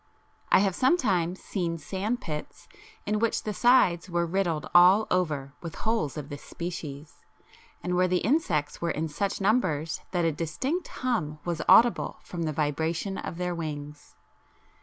[0.51, 2.67] I have sometimes seen sandpits
[3.05, 7.21] in which the sides were riddled all over with holes of this species,
[7.83, 12.41] and where the insects were in such numbers that a distinct hum was audible from
[12.41, 14.15] the vibration of their wings.